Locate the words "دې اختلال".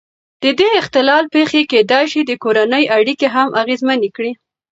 0.59-1.23